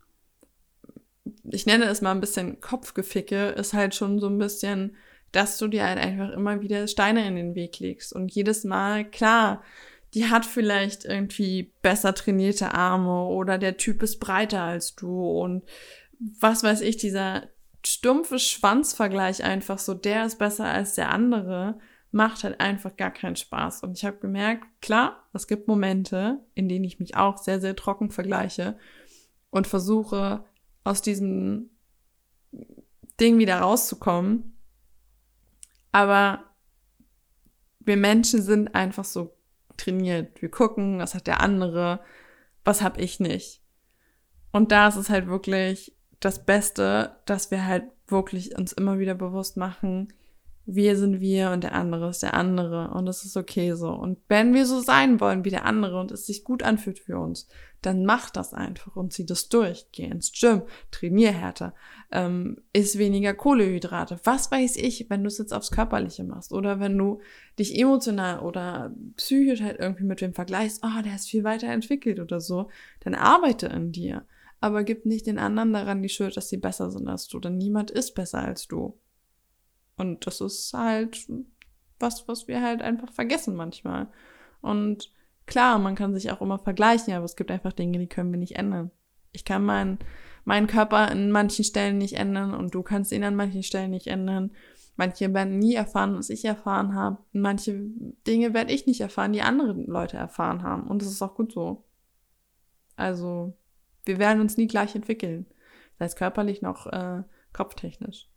ich 1.44 1.66
nenne 1.66 1.84
es 1.86 2.00
mal 2.00 2.12
ein 2.12 2.20
bisschen 2.20 2.60
Kopfgeficke, 2.60 3.48
ist 3.48 3.74
halt 3.74 3.94
schon 3.94 4.18
so 4.20 4.28
ein 4.28 4.38
bisschen, 4.38 4.96
dass 5.32 5.58
du 5.58 5.68
dir 5.68 5.86
halt 5.86 5.98
einfach 5.98 6.30
immer 6.30 6.60
wieder 6.60 6.86
Steine 6.88 7.26
in 7.26 7.36
den 7.36 7.54
Weg 7.54 7.78
legst. 7.78 8.12
Und 8.12 8.32
jedes 8.32 8.64
Mal, 8.64 9.08
klar, 9.08 9.62
die 10.14 10.26
hat 10.26 10.44
vielleicht 10.44 11.04
irgendwie 11.04 11.72
besser 11.82 12.14
trainierte 12.14 12.74
Arme 12.74 13.24
oder 13.26 13.58
der 13.58 13.76
Typ 13.76 14.02
ist 14.02 14.18
breiter 14.18 14.62
als 14.62 14.94
du 14.96 15.30
und 15.40 15.62
was 16.38 16.62
weiß 16.62 16.80
ich, 16.82 16.96
dieser 16.96 17.48
stumpfe 17.84 18.38
Schwanzvergleich 18.38 19.42
einfach 19.42 19.78
so, 19.78 19.94
der 19.94 20.26
ist 20.26 20.38
besser 20.38 20.66
als 20.66 20.94
der 20.94 21.10
andere, 21.10 21.78
macht 22.12 22.44
halt 22.44 22.60
einfach 22.60 22.96
gar 22.96 23.10
keinen 23.10 23.36
Spaß. 23.36 23.82
Und 23.84 23.96
ich 23.96 24.04
habe 24.04 24.18
gemerkt, 24.18 24.64
klar, 24.82 25.28
es 25.32 25.46
gibt 25.46 25.68
Momente, 25.68 26.40
in 26.54 26.68
denen 26.68 26.84
ich 26.84 26.98
mich 26.98 27.16
auch 27.16 27.38
sehr, 27.38 27.60
sehr 27.60 27.76
trocken 27.76 28.10
vergleiche 28.10 28.76
und 29.50 29.66
versuche 29.66 30.44
aus 30.84 31.02
diesem 31.02 31.70
Ding 33.20 33.38
wieder 33.38 33.60
rauszukommen. 33.60 34.56
Aber 35.92 36.44
wir 37.80 37.96
Menschen 37.96 38.42
sind 38.42 38.74
einfach 38.74 39.04
so 39.04 39.36
trainiert. 39.80 40.40
Wir 40.40 40.50
gucken, 40.50 40.98
was 40.98 41.14
hat 41.14 41.26
der 41.26 41.40
andere, 41.40 42.00
was 42.64 42.82
hab 42.82 42.98
ich 42.98 43.20
nicht. 43.20 43.62
Und 44.52 44.72
da 44.72 44.88
ist 44.88 44.96
es 44.96 45.10
halt 45.10 45.26
wirklich 45.26 45.94
das 46.20 46.44
Beste, 46.44 47.16
dass 47.26 47.50
wir 47.50 47.64
halt 47.64 47.84
wirklich 48.08 48.56
uns 48.58 48.72
immer 48.72 48.98
wieder 48.98 49.14
bewusst 49.14 49.56
machen, 49.56 50.12
wir 50.74 50.96
sind 50.96 51.20
wir 51.20 51.50
und 51.50 51.64
der 51.64 51.74
andere 51.74 52.08
ist 52.10 52.22
der 52.22 52.34
andere 52.34 52.90
und 52.92 53.08
es 53.08 53.24
ist 53.24 53.36
okay 53.36 53.72
so. 53.74 53.90
Und 53.90 54.18
wenn 54.28 54.54
wir 54.54 54.66
so 54.66 54.80
sein 54.80 55.20
wollen 55.20 55.44
wie 55.44 55.50
der 55.50 55.64
andere 55.64 55.98
und 56.00 56.12
es 56.12 56.26
sich 56.26 56.44
gut 56.44 56.62
anfühlt 56.62 56.98
für 56.98 57.18
uns, 57.18 57.48
dann 57.82 58.04
mach 58.04 58.30
das 58.30 58.54
einfach 58.54 58.94
und 58.96 59.12
zieh 59.12 59.26
das 59.26 59.48
durch. 59.48 59.86
Geh 59.92 60.04
ins 60.04 60.32
Gym, 60.32 60.62
trainier 60.90 61.32
härter, 61.32 61.74
ähm, 62.12 62.58
isst 62.72 62.98
weniger 62.98 63.34
Kohlehydrate. 63.34 64.20
Was 64.24 64.50
weiß 64.50 64.76
ich, 64.76 65.08
wenn 65.10 65.22
du 65.22 65.28
es 65.28 65.38
jetzt 65.38 65.52
aufs 65.52 65.70
Körperliche 65.70 66.24
machst 66.24 66.52
oder 66.52 66.78
wenn 66.78 66.96
du 66.96 67.20
dich 67.58 67.78
emotional 67.78 68.40
oder 68.40 68.94
psychisch 69.16 69.62
halt 69.62 69.78
irgendwie 69.78 70.04
mit 70.04 70.20
wem 70.20 70.34
vergleichst, 70.34 70.84
oh, 70.84 71.02
der 71.02 71.16
ist 71.16 71.28
viel 71.28 71.44
weiter 71.44 71.68
entwickelt 71.68 72.20
oder 72.20 72.40
so, 72.40 72.68
dann 73.00 73.14
arbeite 73.14 73.66
in 73.66 73.92
dir. 73.92 74.24
Aber 74.60 74.84
gib 74.84 75.06
nicht 75.06 75.26
den 75.26 75.38
anderen 75.38 75.72
daran 75.72 76.02
die 76.02 76.10
Schuld, 76.10 76.36
dass 76.36 76.50
sie 76.50 76.58
besser 76.58 76.90
sind 76.90 77.08
als 77.08 77.28
du, 77.28 77.40
denn 77.40 77.56
niemand 77.56 77.90
ist 77.90 78.14
besser 78.14 78.44
als 78.44 78.68
du. 78.68 78.99
Und 79.96 80.26
das 80.26 80.40
ist 80.40 80.72
halt 80.72 81.26
was, 81.98 82.26
was 82.28 82.48
wir 82.48 82.62
halt 82.62 82.82
einfach 82.82 83.12
vergessen 83.12 83.54
manchmal. 83.54 84.08
Und 84.62 85.12
klar, 85.46 85.78
man 85.78 85.94
kann 85.94 86.14
sich 86.14 86.30
auch 86.30 86.40
immer 86.40 86.58
vergleichen, 86.58 87.12
aber 87.14 87.24
es 87.24 87.36
gibt 87.36 87.50
einfach 87.50 87.72
Dinge, 87.72 87.98
die 87.98 88.06
können 88.06 88.30
wir 88.30 88.38
nicht 88.38 88.56
ändern. 88.56 88.90
Ich 89.32 89.44
kann 89.44 89.64
meinen 89.64 89.98
meinen 90.44 90.66
Körper 90.66 91.10
in 91.10 91.30
manchen 91.30 91.64
Stellen 91.64 91.98
nicht 91.98 92.14
ändern 92.14 92.54
und 92.54 92.74
du 92.74 92.82
kannst 92.82 93.12
ihn 93.12 93.24
an 93.24 93.36
manchen 93.36 93.62
Stellen 93.62 93.90
nicht 93.90 94.06
ändern. 94.06 94.52
Manche 94.96 95.32
werden 95.32 95.58
nie 95.58 95.74
erfahren, 95.74 96.16
was 96.16 96.30
ich 96.30 96.44
erfahren 96.44 96.94
habe. 96.94 97.18
Manche 97.32 97.78
Dinge 98.26 98.52
werde 98.52 98.72
ich 98.72 98.86
nicht 98.86 99.00
erfahren, 99.00 99.32
die 99.32 99.42
andere 99.42 99.72
Leute 99.72 100.16
erfahren 100.16 100.62
haben. 100.62 100.88
Und 100.88 101.02
das 101.02 101.08
ist 101.08 101.22
auch 101.22 101.34
gut 101.34 101.52
so. 101.52 101.84
Also, 102.96 103.56
wir 104.04 104.18
werden 104.18 104.40
uns 104.40 104.56
nie 104.56 104.66
gleich 104.66 104.94
entwickeln. 104.94 105.46
Sei 105.98 106.04
es 106.04 106.16
körperlich 106.16 106.60
noch 106.60 106.86
äh, 106.86 107.22
kopftechnisch. 107.52 108.28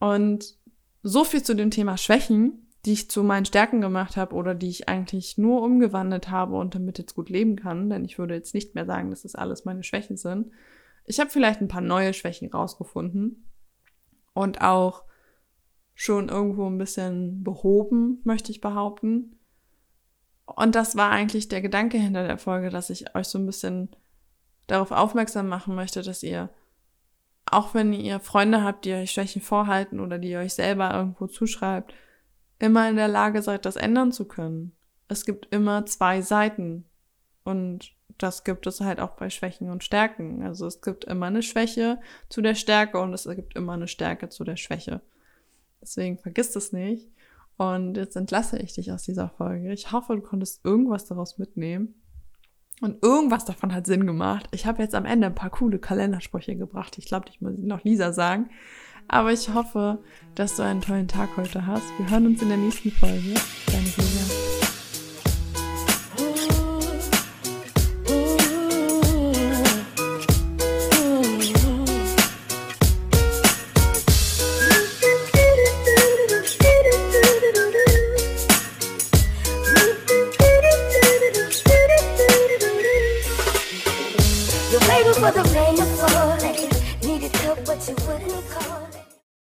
Und 0.00 0.58
so 1.02 1.24
viel 1.24 1.42
zu 1.42 1.54
dem 1.54 1.70
Thema 1.70 1.96
Schwächen, 1.96 2.66
die 2.84 2.92
ich 2.92 3.10
zu 3.10 3.22
meinen 3.22 3.44
Stärken 3.44 3.80
gemacht 3.80 4.16
habe 4.16 4.34
oder 4.34 4.54
die 4.54 4.68
ich 4.68 4.88
eigentlich 4.88 5.36
nur 5.36 5.62
umgewandelt 5.62 6.30
habe 6.30 6.56
und 6.56 6.74
damit 6.74 6.98
jetzt 6.98 7.14
gut 7.14 7.28
leben 7.28 7.56
kann, 7.56 7.90
denn 7.90 8.04
ich 8.04 8.18
würde 8.18 8.34
jetzt 8.34 8.54
nicht 8.54 8.74
mehr 8.74 8.86
sagen, 8.86 9.10
dass 9.10 9.22
das 9.22 9.34
alles 9.34 9.64
meine 9.64 9.82
Schwächen 9.82 10.16
sind. 10.16 10.50
Ich 11.04 11.20
habe 11.20 11.30
vielleicht 11.30 11.60
ein 11.60 11.68
paar 11.68 11.82
neue 11.82 12.14
Schwächen 12.14 12.50
rausgefunden 12.50 13.50
und 14.32 14.62
auch 14.62 15.04
schon 15.94 16.30
irgendwo 16.30 16.66
ein 16.66 16.78
bisschen 16.78 17.44
behoben, 17.44 18.20
möchte 18.24 18.50
ich 18.52 18.62
behaupten. 18.62 19.38
Und 20.46 20.74
das 20.74 20.96
war 20.96 21.10
eigentlich 21.10 21.48
der 21.48 21.60
Gedanke 21.60 21.98
hinter 21.98 22.26
der 22.26 22.38
Folge, 22.38 22.70
dass 22.70 22.88
ich 22.88 23.14
euch 23.14 23.28
so 23.28 23.38
ein 23.38 23.46
bisschen 23.46 23.90
darauf 24.66 24.90
aufmerksam 24.90 25.48
machen 25.48 25.74
möchte, 25.74 26.00
dass 26.02 26.22
ihr 26.22 26.48
auch 27.50 27.74
wenn 27.74 27.92
ihr 27.92 28.20
Freunde 28.20 28.62
habt, 28.62 28.84
die 28.84 28.94
euch 28.94 29.10
Schwächen 29.10 29.42
vorhalten 29.42 30.00
oder 30.00 30.18
die 30.18 30.36
euch 30.36 30.54
selber 30.54 30.94
irgendwo 30.94 31.26
zuschreibt, 31.26 31.94
immer 32.58 32.88
in 32.88 32.96
der 32.96 33.08
Lage 33.08 33.42
seid, 33.42 33.64
das 33.64 33.76
ändern 33.76 34.12
zu 34.12 34.26
können. 34.26 34.72
Es 35.08 35.24
gibt 35.24 35.52
immer 35.52 35.86
zwei 35.86 36.22
Seiten. 36.22 36.84
Und 37.42 37.92
das 38.18 38.44
gibt 38.44 38.66
es 38.66 38.80
halt 38.80 39.00
auch 39.00 39.16
bei 39.16 39.30
Schwächen 39.30 39.70
und 39.70 39.82
Stärken. 39.82 40.42
Also 40.42 40.66
es 40.66 40.82
gibt 40.82 41.04
immer 41.04 41.26
eine 41.26 41.42
Schwäche 41.42 41.98
zu 42.28 42.42
der 42.42 42.54
Stärke 42.54 43.00
und 43.00 43.12
es 43.14 43.24
gibt 43.24 43.56
immer 43.56 43.72
eine 43.72 43.88
Stärke 43.88 44.28
zu 44.28 44.44
der 44.44 44.56
Schwäche. 44.56 45.00
Deswegen 45.80 46.18
vergiss 46.18 46.54
es 46.54 46.72
nicht. 46.72 47.08
Und 47.56 47.96
jetzt 47.96 48.16
entlasse 48.16 48.58
ich 48.58 48.74
dich 48.74 48.92
aus 48.92 49.02
dieser 49.02 49.28
Folge. 49.30 49.72
Ich 49.72 49.92
hoffe, 49.92 50.16
du 50.16 50.22
konntest 50.22 50.64
irgendwas 50.64 51.06
daraus 51.06 51.38
mitnehmen. 51.38 51.94
Und 52.80 53.02
irgendwas 53.02 53.44
davon 53.44 53.74
hat 53.74 53.86
Sinn 53.86 54.06
gemacht. 54.06 54.48
Ich 54.52 54.66
habe 54.66 54.82
jetzt 54.82 54.94
am 54.94 55.04
Ende 55.04 55.26
ein 55.26 55.34
paar 55.34 55.50
coole 55.50 55.78
Kalendersprüche 55.78 56.56
gebracht. 56.56 56.96
Ich 56.98 57.04
glaube, 57.06 57.26
ich 57.28 57.40
muss 57.40 57.52
noch 57.58 57.84
Lisa 57.84 58.12
sagen. 58.12 58.48
Aber 59.06 59.32
ich 59.32 59.52
hoffe, 59.52 59.98
dass 60.34 60.56
du 60.56 60.62
einen 60.62 60.80
tollen 60.80 61.08
Tag 61.08 61.30
heute 61.36 61.66
hast. 61.66 61.86
Wir 61.98 62.08
hören 62.08 62.26
uns 62.26 62.42
in 62.42 62.48
der 62.48 62.56
nächsten 62.56 62.90
Folge. 62.90 63.34
Deine 63.66 63.86
Julia. 63.86 64.69